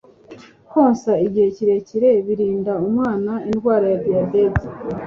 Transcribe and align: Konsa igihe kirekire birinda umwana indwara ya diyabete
Konsa 0.71 1.11
igihe 1.25 1.47
kirekire 1.55 2.09
birinda 2.27 2.73
umwana 2.87 3.33
indwara 3.49 3.85
ya 3.93 3.99
diyabete 4.03 4.67